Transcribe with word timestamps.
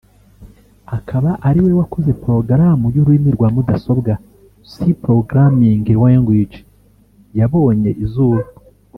akaba 0.97 1.31
ariwe 1.49 1.71
wakoze 1.79 2.11
porogaramu 2.21 2.85
y’ururimi 2.95 3.29
rwa 3.35 3.49
mudasobwa 3.55 4.13
(C 4.71 4.73
programming 5.03 5.83
language) 6.03 6.57
yabonye 7.39 7.91
izuba 8.05 8.43